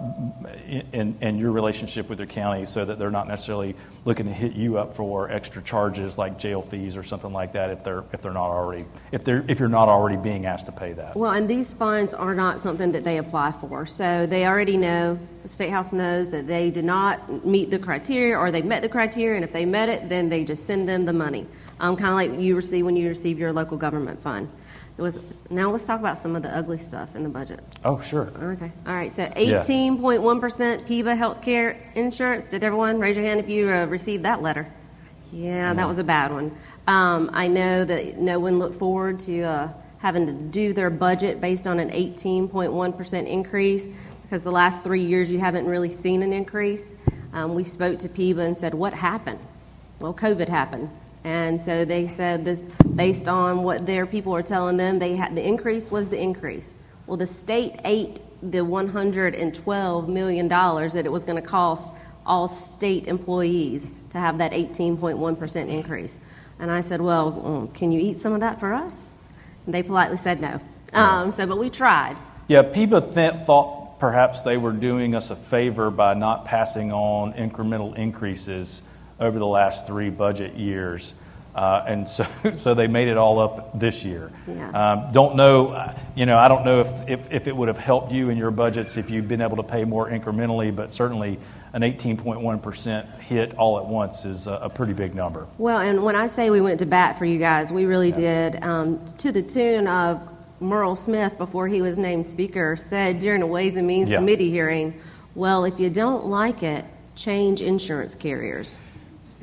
[0.93, 4.53] in, in your relationship with your county so that they're not necessarily looking to hit
[4.53, 8.23] you up for extra charges like jail fees or something like that if they're, if
[8.23, 11.17] they're not already, if, they're, if you're not already being asked to pay that.
[11.17, 13.87] Well, and these funds are not something that they apply for.
[13.87, 18.37] So they already know, the State House knows that they did not meet the criteria
[18.37, 21.07] or they met the criteria, and if they met it, then they just send them
[21.07, 21.47] the money.
[21.79, 24.51] Um, kind of like you receive when you receive your local government fund.
[25.01, 27.61] It was, now let's talk about some of the ugly stuff in the budget.
[27.87, 28.31] Oh, sure.
[28.39, 28.71] Okay.
[28.87, 29.11] All right.
[29.11, 32.51] So 18.1% PEBA healthcare insurance.
[32.51, 34.71] Did everyone raise your hand if you uh, received that letter?
[35.33, 36.55] Yeah, that was a bad one.
[36.87, 41.41] Um, I know that no one looked forward to uh, having to do their budget
[41.41, 43.89] based on an 18.1% increase
[44.25, 46.95] because the last three years you haven't really seen an increase.
[47.33, 49.39] Um, we spoke to PEBA and said, What happened?
[49.99, 50.91] Well, COVID happened.
[51.25, 55.35] And so they said this based on what their people are telling them, they had
[55.37, 56.77] the increase was the increase.
[57.07, 61.93] Well, the state ate the 112 million dollars that it was going to cost
[62.25, 66.21] all state employees to have that 18.1% increase.
[66.59, 69.15] And I said, "Well, mm, can you eat some of that for us?"
[69.67, 70.61] And they politely said no.
[70.93, 72.17] Um, so, but we tried.
[72.49, 77.33] Yeah, PEBA th- thought perhaps they were doing us a favor by not passing on
[77.35, 78.83] incremental increases
[79.21, 81.15] over the last three budget years.
[81.55, 84.31] Uh, and so, so they made it all up this year.
[84.47, 84.93] Yeah.
[84.93, 87.79] Um, don't know, uh, you know, I don't know if, if, if it would have
[87.79, 91.39] helped you in your budgets if you'd been able to pay more incrementally, but certainly
[91.73, 95.47] an 18.1% hit all at once is a, a pretty big number.
[95.59, 98.63] Well, and when I say we went to bat for you guys, we really did.
[98.63, 100.21] Um, to the tune of
[100.61, 104.19] Murrell Smith, before he was named Speaker, said during a Ways and Means Yeah.
[104.19, 105.01] Committee hearing,
[105.35, 108.79] well, if you don't like it, change insurance carriers.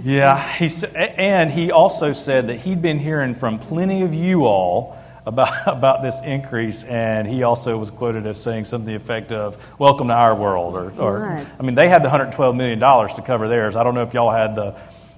[0.04, 4.96] Yeah, he and he also said that he'd been hearing from plenty of you all
[5.26, 9.32] about about this increase, and he also was quoted as saying something to the effect
[9.32, 11.26] of "Welcome to our world," or, or
[11.60, 13.76] I mean, they had the 112 million dollars to cover theirs.
[13.76, 14.78] I don't know if y'all had the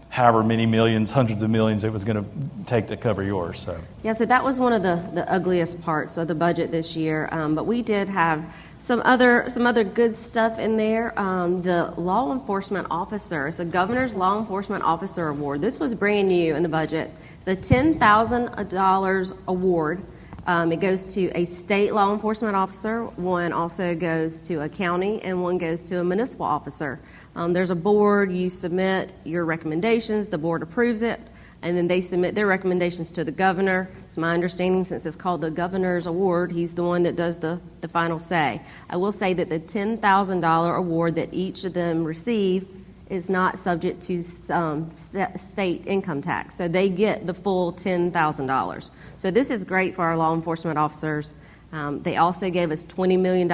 [0.09, 3.59] however many millions, hundreds of millions it was going to take to cover yours.
[3.59, 6.95] So yeah, so that was one of the, the ugliest parts of the budget this
[6.97, 7.29] year.
[7.31, 11.17] Um, but we did have some other some other good stuff in there.
[11.19, 15.61] Um, the law enforcement officer, a governor's law enforcement officer award.
[15.61, 17.11] This was brand new in the budget.
[17.37, 20.01] It's a ten thousand dollars award.
[20.47, 23.03] Um, it goes to a state law enforcement officer.
[23.03, 26.99] One also goes to a county, and one goes to a municipal officer.
[27.35, 31.19] Um, there's a board, you submit your recommendations, the board approves it,
[31.61, 33.89] and then they submit their recommendations to the governor.
[34.05, 37.59] It's my understanding, since it's called the governor's award, he's the one that does the,
[37.81, 38.61] the final say.
[38.89, 42.67] I will say that the $10,000 award that each of them receive
[43.09, 44.21] is not subject to
[44.53, 46.55] um, st- state income tax.
[46.55, 48.91] So they get the full $10,000.
[49.17, 51.35] So this is great for our law enforcement officers.
[51.71, 53.51] Um, they also gave us $20 million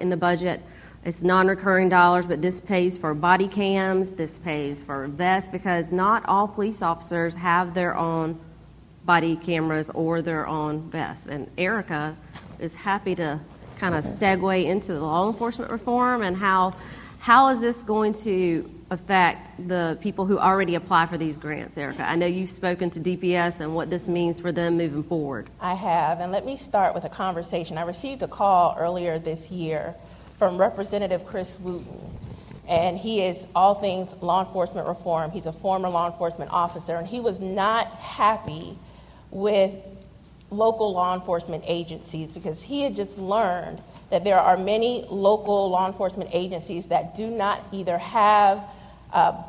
[0.00, 0.62] in the budget
[1.04, 5.90] it's non recurring dollars, but this pays for body cams, this pays for vests, because
[5.90, 8.38] not all police officers have their own
[9.04, 11.26] body cameras or their own vests.
[11.26, 12.16] And Erica
[12.60, 13.40] is happy to
[13.78, 16.72] kind of segue into the law enforcement reform and how
[17.18, 22.02] how is this going to affect the people who already apply for these grants, Erica?
[22.02, 25.48] I know you've spoken to DPS and what this means for them moving forward.
[25.60, 27.78] I have, and let me start with a conversation.
[27.78, 29.94] I received a call earlier this year
[30.42, 32.00] from Representative Chris Wooten.
[32.66, 35.30] And he is all things law enforcement reform.
[35.30, 38.76] He's a former law enforcement officer, and he was not happy
[39.30, 39.72] with
[40.50, 45.86] local law enforcement agencies because he had just learned that there are many local law
[45.86, 48.64] enforcement agencies that do not either have
[49.12, 49.40] uh,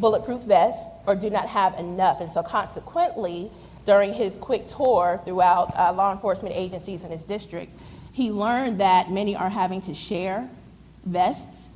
[0.00, 2.20] bulletproof vests or do not have enough.
[2.20, 3.52] And so, consequently,
[3.84, 7.70] during his quick tour throughout uh, law enforcement agencies in his district,
[8.16, 10.48] he learned that many are having to share
[11.04, 11.68] vests.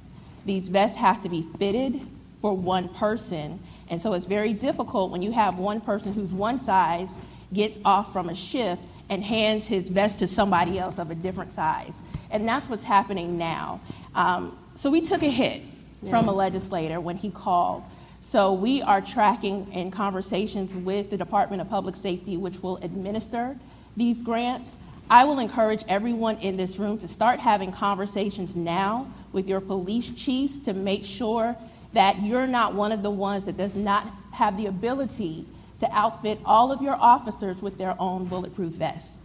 [0.46, 2.00] These vests have to be fitted
[2.40, 3.60] for one person.
[3.90, 7.10] And so it's very difficult when you have one person who's one size
[7.52, 11.52] gets off from a shift and hands his vest to somebody else of a different
[11.52, 12.00] size.
[12.30, 13.82] And that's what's happening now.
[14.14, 15.60] Um, so we took a hit
[16.00, 16.10] yeah.
[16.10, 17.84] from a legislator when he called.
[18.22, 23.58] So we are tracking in conversations with the Department of Public Safety, which will administer
[23.94, 24.78] these grants.
[25.10, 30.08] I will encourage everyone in this room to start having conversations now with your police
[30.10, 31.56] chiefs to make sure
[31.92, 35.46] that you're not one of the ones that does not have the ability
[35.80, 39.16] to outfit all of your officers with their own bulletproof vests.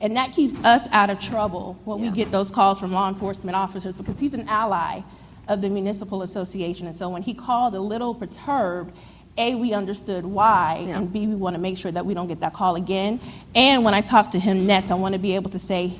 [0.00, 2.10] And that keeps us out of trouble when yeah.
[2.10, 5.00] we get those calls from law enforcement officers because he's an ally
[5.48, 6.86] of the municipal association.
[6.86, 8.94] And so when he called a little perturbed,
[9.36, 10.98] a, we understood why, yeah.
[10.98, 13.18] and B, we want to make sure that we don't get that call again.
[13.54, 15.94] And when I talk to him next, I want to be able to say,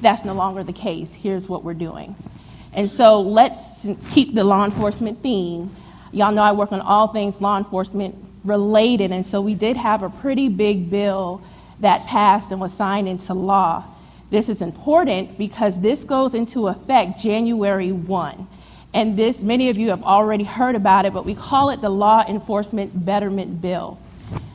[0.00, 1.12] that's no longer the case.
[1.14, 2.16] Here's what we're doing.
[2.72, 5.74] And so let's keep the law enforcement theme.
[6.12, 10.02] Y'all know I work on all things law enforcement related, and so we did have
[10.02, 11.42] a pretty big bill
[11.80, 13.84] that passed and was signed into law.
[14.30, 18.46] This is important because this goes into effect January 1.
[18.94, 21.88] And this, many of you have already heard about it, but we call it the
[21.88, 23.98] Law Enforcement Betterment Bill.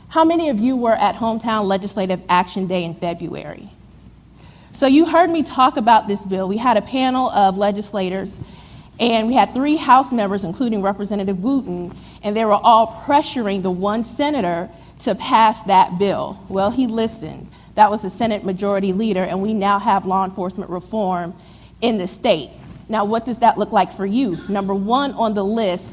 [0.09, 3.69] How many of you were at Hometown Legislative Action Day in February?
[4.73, 6.47] So you heard me talk about this bill.
[6.47, 8.39] We had a panel of legislators,
[8.99, 13.71] and we had three House members, including Representative Wooten, and they were all pressuring the
[13.71, 14.69] one senator
[14.99, 16.39] to pass that bill.
[16.47, 17.49] Well, he listened.
[17.73, 21.33] That was the Senate Majority Leader, and we now have law enforcement reform
[21.81, 22.51] in the state.
[22.89, 24.37] Now, what does that look like for you?
[24.47, 25.91] Number one on the list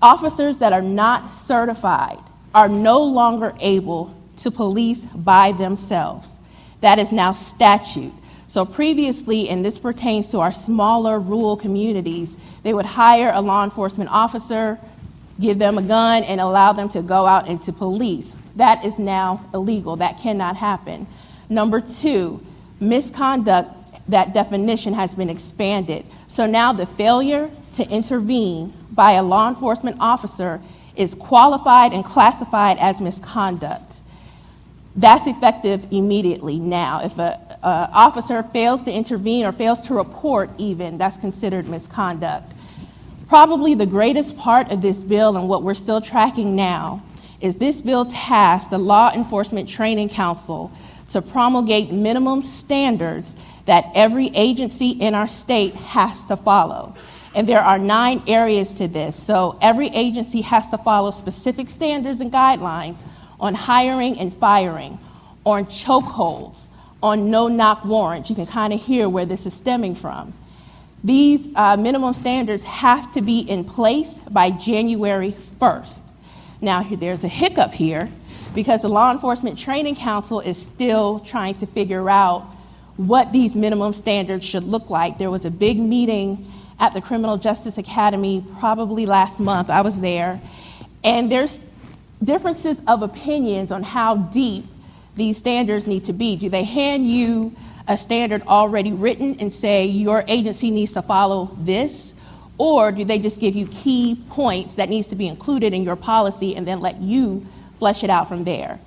[0.00, 2.18] officers that are not certified
[2.54, 6.28] are no longer able to police by themselves.
[6.80, 8.12] That is now statute.
[8.48, 13.62] So, previously, and this pertains to our smaller rural communities, they would hire a law
[13.62, 14.78] enforcement officer,
[15.38, 18.34] give them a gun, and allow them to go out and to police.
[18.56, 19.96] That is now illegal.
[19.96, 21.06] That cannot happen.
[21.50, 22.42] Number two,
[22.80, 23.70] misconduct
[24.08, 26.04] that definition has been expanded.
[26.28, 30.60] So now the failure to intervene by a law enforcement officer
[30.96, 34.02] is qualified and classified as misconduct.
[34.96, 37.04] That's effective immediately now.
[37.04, 42.52] If an officer fails to intervene or fails to report, even, that's considered misconduct.
[43.28, 47.02] Probably the greatest part of this bill and what we're still tracking now
[47.40, 50.72] is this bill tasked the Law Enforcement Training Council
[51.10, 53.36] to promulgate minimum standards
[53.68, 56.94] that every agency in our state has to follow.
[57.34, 59.14] And there are nine areas to this.
[59.14, 62.96] So every agency has to follow specific standards and guidelines
[63.38, 64.98] on hiring and firing,
[65.44, 66.58] on chokeholds,
[67.02, 68.30] on no knock warrants.
[68.30, 70.32] You can kind of hear where this is stemming from.
[71.04, 76.00] These uh, minimum standards have to be in place by January 1st.
[76.62, 78.08] Now, there's a hiccup here
[78.54, 82.54] because the Law Enforcement Training Council is still trying to figure out
[82.98, 85.18] what these minimum standards should look like.
[85.18, 89.70] There was a big meeting at the Criminal Justice Academy probably last month.
[89.70, 90.40] I was there.
[91.02, 91.58] And there's
[92.22, 94.66] differences of opinions on how deep
[95.14, 96.36] these standards need to be.
[96.36, 97.54] Do they hand you
[97.86, 102.14] a standard already written and say your agency needs to follow this?
[102.58, 105.94] Or do they just give you key points that needs to be included in your
[105.94, 107.46] policy and then let you
[107.78, 108.80] flesh it out from there?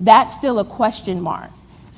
[0.00, 1.50] That's still a question mark.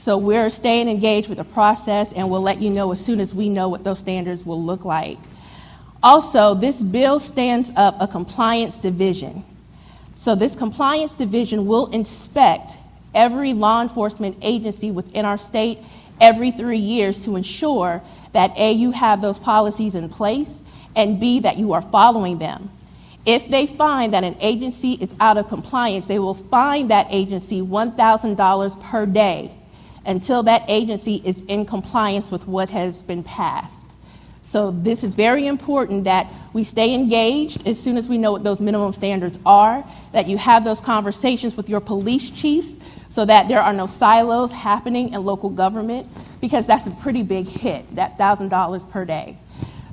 [0.05, 3.35] So we're staying engaged with the process and we'll let you know as soon as
[3.35, 5.17] we know what those standards will look like.
[6.03, 9.47] Also, this bill stands up a compliance division.
[10.15, 12.77] So this compliance division will inspect
[13.15, 15.79] every law enforcement agency within our state
[16.21, 18.03] every three years to ensure
[18.35, 20.61] that A, you have those policies in place,
[20.95, 22.71] and B, that you are following them.
[23.25, 27.63] If they find that an agency is out of compliance, they will fine that agency
[27.63, 29.51] $1,000 per day
[30.07, 33.85] until that agency is in compliance with what has been passed.
[34.43, 38.45] So, this is very important that we stay engaged as soon as we know what
[38.45, 42.77] those minimum standards are, that you have those conversations with your police chiefs
[43.09, 46.07] so that there are no silos happening in local government,
[46.41, 49.37] because that's a pretty big hit, that $1,000 per day.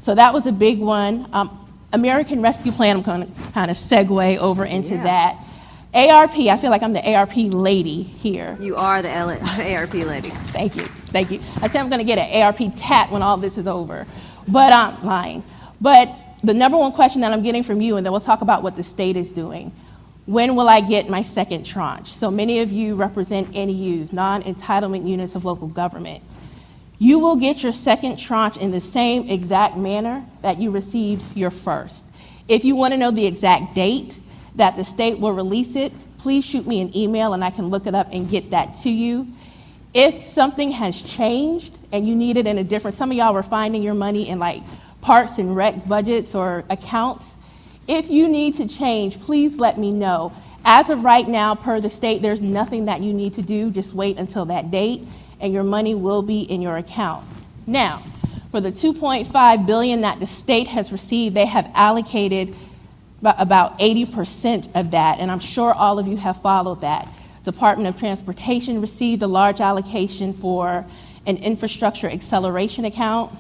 [0.02, 1.28] So, that was a big one.
[1.34, 1.58] Um,
[1.94, 5.04] American Rescue Plan, I'm going to kind of segue over into yeah.
[5.04, 5.46] that.
[5.94, 8.58] ARP, I feel like I'm the ARP lady here.
[8.62, 10.30] You are the ARP lady.
[10.30, 10.84] Thank you.
[10.84, 11.42] Thank you.
[11.62, 14.08] I say I'm going to get an ARP tat when all this is over,
[14.48, 15.44] but I'm lying.
[15.82, 16.10] But
[16.44, 18.78] the number one question that I'm getting from you, and then we'll talk about what
[18.78, 19.74] the state is doing.
[20.28, 22.08] When will I get my second tranche?
[22.08, 26.24] So many of you represent NEUs, non entitlement units of local government.
[27.00, 31.52] You will get your second tranche in the same exact manner that you received your
[31.52, 32.06] first.
[32.48, 34.20] If you want to know the exact date,
[34.56, 37.88] that the state will release it, please shoot me an email and I can look
[37.88, 39.28] it up and get that to you.
[39.94, 43.44] If something has changed and you need it in a different, some of y'all were
[43.44, 44.62] finding your money in like
[45.02, 47.36] parks and rec budgets or accounts.
[47.88, 50.32] If you need to change, please let me know.
[50.64, 53.72] As of right now, per the state, there's nothing that you need to do.
[53.72, 55.02] Just wait until that date,
[55.40, 57.26] and your money will be in your account.
[57.66, 58.04] Now,
[58.52, 62.54] for the 2.5 billion that the state has received, they have allocated
[63.24, 67.08] about 80% of that, and I'm sure all of you have followed that.
[67.44, 70.86] Department of Transportation received a large allocation for
[71.26, 73.36] an infrastructure acceleration account.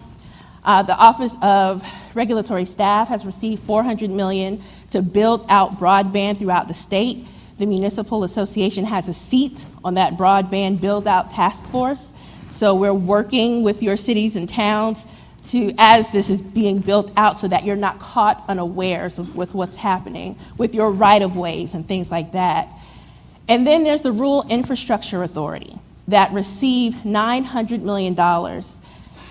[0.63, 4.61] Uh, the Office of Regulatory Staff has received 400 million
[4.91, 7.27] to build out broadband throughout the state.
[7.57, 12.07] The Municipal Association has a seat on that broadband build out task force.
[12.49, 15.05] So we're working with your cities and towns
[15.49, 19.75] to as this is being built out so that you're not caught unawares with what's
[19.75, 22.67] happening with your right of ways and things like that.
[23.47, 25.77] And then there's the Rural Infrastructure Authority
[26.07, 28.15] that received $900 million,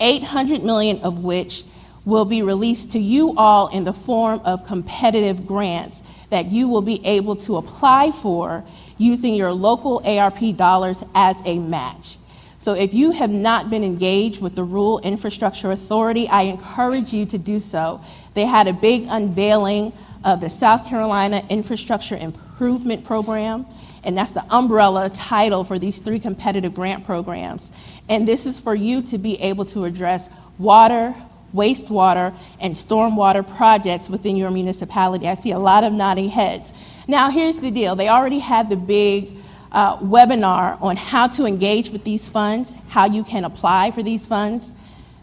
[0.00, 1.64] 800 million of which
[2.04, 6.82] will be released to you all in the form of competitive grants that you will
[6.82, 8.64] be able to apply for
[8.98, 12.18] using your local ARP dollars as a match.
[12.60, 17.24] So if you have not been engaged with the Rural Infrastructure Authority, I encourage you
[17.26, 18.02] to do so.
[18.34, 19.94] They had a big unveiling
[20.24, 23.64] of the South Carolina Infrastructure Improvement Program,
[24.04, 27.70] and that's the umbrella title for these three competitive grant programs.
[28.10, 31.14] And this is for you to be able to address water,
[31.54, 35.26] wastewater, and stormwater projects within your municipality.
[35.26, 36.70] I see a lot of nodding heads.
[37.08, 39.39] Now, here's the deal they already had the big
[39.72, 44.26] uh, webinar on how to engage with these funds, how you can apply for these
[44.26, 44.72] funds.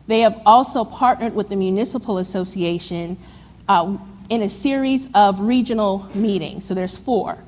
[0.08, 3.18] They have also partnered with the Municipal Association
[3.68, 3.98] uh,
[4.30, 6.66] in a series of regional meetings.
[6.66, 7.43] So there's four.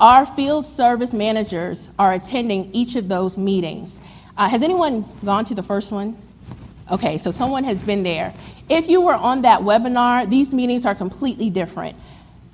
[0.00, 3.98] Our field service managers are attending each of those meetings.
[4.36, 6.16] Uh, has anyone gone to the first one?
[6.90, 8.32] Okay, so someone has been there.
[8.68, 11.96] If you were on that webinar, these meetings are completely different.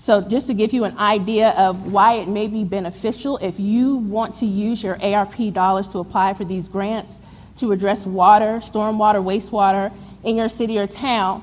[0.05, 3.97] So, just to give you an idea of why it may be beneficial if you
[3.97, 7.17] want to use your ARP dollars to apply for these grants
[7.57, 9.91] to address water, stormwater, wastewater
[10.23, 11.43] in your city or town,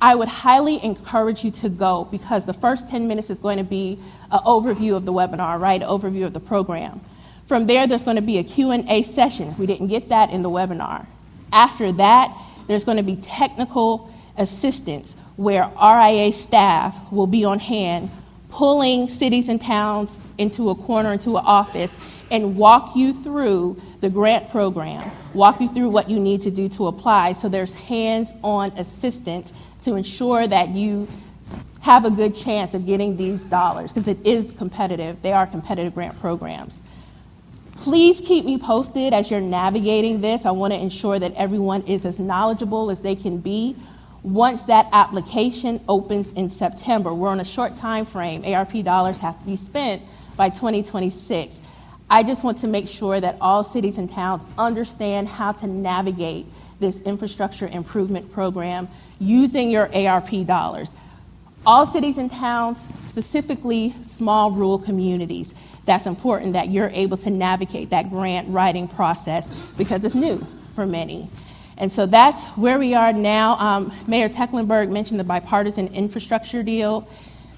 [0.00, 3.64] I would highly encourage you to go because the first 10 minutes is going to
[3.64, 4.00] be
[4.32, 5.80] an overview of the webinar, right?
[5.80, 7.00] Overview of the program.
[7.46, 9.54] From there, there's going to be a Q&A session.
[9.58, 11.06] We didn't get that in the webinar.
[11.52, 12.36] After that,
[12.66, 18.10] there's going to be technical assistance where RIA staff will be on hand
[18.52, 21.90] pulling cities and towns into a corner, into an office,
[22.30, 26.68] and walk you through the grant program, walk you through what you need to do
[26.68, 27.32] to apply.
[27.32, 29.52] So there's hands on assistance
[29.84, 31.08] to ensure that you
[31.80, 35.20] have a good chance of getting these dollars because it is competitive.
[35.22, 36.78] They are competitive grant programs.
[37.76, 40.46] Please keep me posted as you're navigating this.
[40.46, 43.76] I want to ensure that everyone is as knowledgeable as they can be.
[44.22, 48.44] Once that application opens in September, we're on a short time frame.
[48.44, 50.00] ARP dollars have to be spent
[50.36, 51.58] by 2026.
[52.08, 56.46] I just want to make sure that all cities and towns understand how to navigate
[56.78, 60.88] this infrastructure improvement program using your ARP dollars.
[61.66, 65.54] All cities and towns, specifically small rural communities,
[65.84, 70.86] that's important that you're able to navigate that grant writing process because it's new for
[70.86, 71.28] many.
[71.78, 73.58] And so that's where we are now.
[73.58, 77.08] Um, Mayor Tecklenburg mentioned the bipartisan infrastructure deal.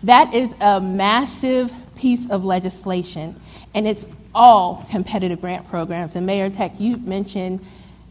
[0.03, 3.41] That is a massive piece of legislation,
[3.75, 4.05] and it's
[4.35, 6.17] all competitive grant programs.
[6.17, 7.65] And Mayor Tech, you mentioned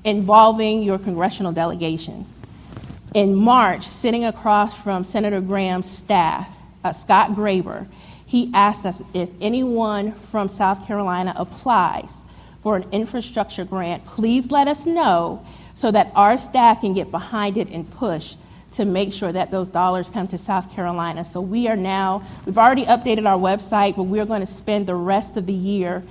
[0.04, 2.26] involving your congressional delegation.
[3.14, 6.47] In March, sitting across from Senator Graham's staff,
[6.84, 7.88] uh, Scott Graber,
[8.26, 12.10] he asked us if anyone from South Carolina applies
[12.64, 15.45] for an infrastructure grant, please let us know
[15.76, 18.36] so that our staff can get behind it and push
[18.74, 21.24] to make sure that those dollars come to South Carolina.
[21.24, 24.95] So we are now, we've already updated our website, but we're going to spend the
[24.95, 26.03] rest of the year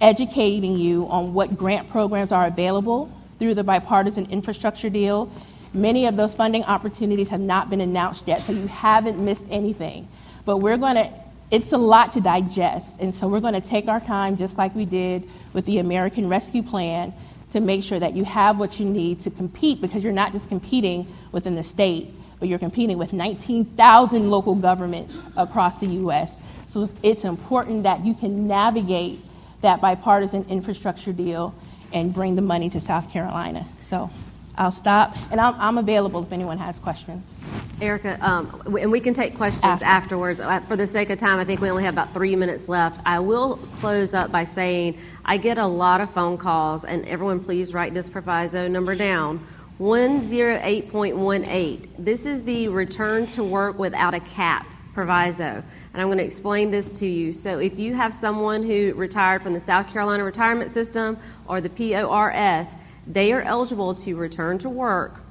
[0.00, 5.30] educating you on what grant programs are available through the bipartisan infrastructure deal.
[5.72, 10.08] Many of those funding opportunities have not been announced yet, so you haven't missed anything.
[10.44, 11.12] But we're going to
[11.50, 12.96] it's a lot to digest.
[12.98, 16.28] And so we're going to take our time, just like we did with the American
[16.28, 17.12] Rescue Plan,
[17.52, 20.48] to make sure that you have what you need to compete because you're not just
[20.48, 26.40] competing within the state, but you're competing with 19,000 local governments across the U.S.
[26.66, 29.20] So it's important that you can navigate
[29.62, 31.54] that bipartisan infrastructure deal
[31.92, 33.66] and bring the money to South Carolina.
[33.86, 34.10] So
[34.58, 37.38] I'll stop, and I'm, I'm available if anyone has questions.
[37.80, 39.84] Erica, um, and we can take questions After.
[39.84, 40.40] afterwards.
[40.40, 43.00] Uh, for the sake of time, I think we only have about three minutes left.
[43.06, 47.38] I will close up by saying I get a lot of phone calls, and everyone
[47.38, 49.46] please write this proviso number down
[49.78, 51.86] 108.18.
[51.96, 55.62] This is the return to work without a cap proviso.
[55.92, 57.30] And I'm going to explain this to you.
[57.30, 61.70] So, if you have someone who retired from the South Carolina retirement system or the
[61.70, 62.74] PORS,
[63.08, 65.22] they are eligible to return to work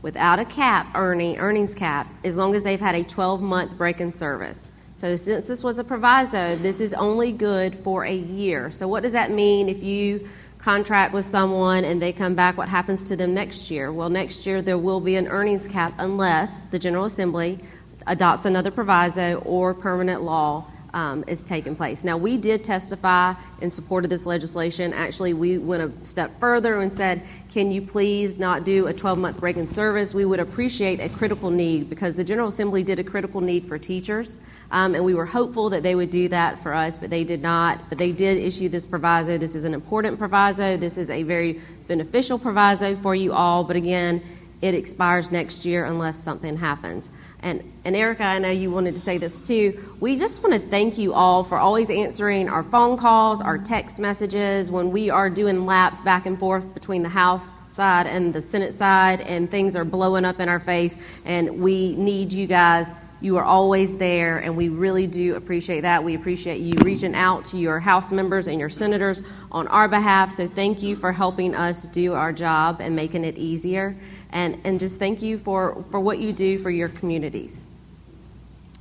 [0.00, 4.00] without a cap earning earnings cap as long as they've had a 12 month break
[4.00, 4.70] in service.
[4.94, 8.70] So since this was a proviso, this is only good for a year.
[8.70, 12.68] So what does that mean if you contract with someone and they come back what
[12.68, 13.92] happens to them next year?
[13.92, 17.58] Well, next year there will be an earnings cap unless the General Assembly
[18.06, 22.04] adopts another proviso or permanent law um, is taking place.
[22.04, 24.92] Now, we did testify in support of this legislation.
[24.92, 29.18] Actually, we went a step further and said, can you please not do a 12
[29.18, 30.14] month break in service?
[30.14, 33.78] We would appreciate a critical need because the General Assembly did a critical need for
[33.78, 34.40] teachers,
[34.70, 37.42] um, and we were hopeful that they would do that for us, but they did
[37.42, 37.88] not.
[37.88, 39.38] But they did issue this proviso.
[39.38, 40.76] This is an important proviso.
[40.76, 44.22] This is a very beneficial proviso for you all, but again,
[44.62, 47.10] it expires next year unless something happens.
[47.42, 49.96] And, and Erica, I know you wanted to say this too.
[49.98, 53.98] We just want to thank you all for always answering our phone calls, our text
[53.98, 58.40] messages, when we are doing laps back and forth between the House side and the
[58.40, 62.94] Senate side, and things are blowing up in our face, and we need you guys.
[63.20, 66.02] You are always there, and we really do appreciate that.
[66.02, 70.30] We appreciate you reaching out to your House members and your senators on our behalf.
[70.30, 73.96] So, thank you for helping us do our job and making it easier
[74.32, 77.66] and, and just thank you for, for what you do for your communities.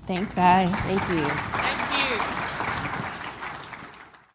[0.07, 0.69] Thanks, guys.
[0.69, 1.25] Thank you.
[1.25, 2.40] Thank you.